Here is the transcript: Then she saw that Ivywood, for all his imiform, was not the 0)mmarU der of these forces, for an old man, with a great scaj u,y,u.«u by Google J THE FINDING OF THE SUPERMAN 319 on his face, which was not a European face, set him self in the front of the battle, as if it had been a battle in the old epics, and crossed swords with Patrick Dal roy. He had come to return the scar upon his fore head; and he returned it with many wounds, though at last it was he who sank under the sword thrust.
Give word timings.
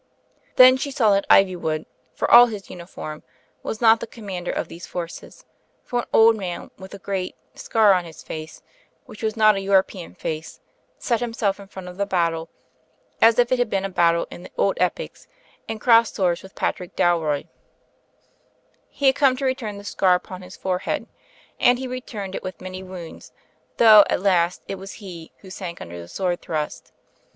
Then 0.55 0.77
she 0.77 0.89
saw 0.89 1.11
that 1.13 1.29
Ivywood, 1.29 1.85
for 2.15 2.27
all 2.31 2.47
his 2.47 2.69
imiform, 2.71 3.21
was 3.61 3.81
not 3.81 3.99
the 3.99 4.07
0)mmarU 4.07 4.45
der 4.45 4.51
of 4.51 4.67
these 4.67 4.87
forces, 4.87 5.45
for 5.83 5.99
an 5.99 6.05
old 6.11 6.35
man, 6.35 6.71
with 6.75 6.95
a 6.95 6.97
great 6.97 7.35
scaj 7.53 7.75
u,y,u.«u 7.93 7.93
by 7.93 8.01
Google 8.01 8.01
J 8.01 8.01
THE 8.01 8.01
FINDING 8.01 8.01
OF 8.01 8.01
THE 8.01 8.01
SUPERMAN 8.01 8.01
319 8.01 8.01
on 8.01 8.05
his 8.05 8.23
face, 8.23 8.61
which 9.05 9.21
was 9.23 9.37
not 9.37 9.55
a 9.55 9.59
European 9.61 10.15
face, 10.15 10.59
set 10.97 11.21
him 11.21 11.33
self 11.33 11.59
in 11.59 11.65
the 11.67 11.71
front 11.71 11.87
of 11.87 11.97
the 11.97 12.07
battle, 12.07 12.49
as 13.21 13.37
if 13.37 13.51
it 13.51 13.59
had 13.59 13.69
been 13.69 13.85
a 13.85 13.89
battle 13.89 14.27
in 14.31 14.41
the 14.41 14.51
old 14.57 14.77
epics, 14.79 15.27
and 15.69 15.79
crossed 15.79 16.15
swords 16.15 16.41
with 16.41 16.55
Patrick 16.55 16.95
Dal 16.95 17.21
roy. 17.21 17.45
He 18.89 19.05
had 19.05 19.15
come 19.15 19.37
to 19.37 19.45
return 19.45 19.77
the 19.77 19.83
scar 19.83 20.15
upon 20.15 20.41
his 20.41 20.57
fore 20.57 20.79
head; 20.79 21.05
and 21.59 21.77
he 21.77 21.85
returned 21.87 22.33
it 22.33 22.41
with 22.41 22.59
many 22.59 22.81
wounds, 22.81 23.33
though 23.77 24.03
at 24.09 24.19
last 24.19 24.63
it 24.67 24.79
was 24.79 24.93
he 24.93 25.31
who 25.41 25.51
sank 25.51 25.79
under 25.79 26.01
the 26.01 26.07
sword 26.07 26.41
thrust. 26.41 26.91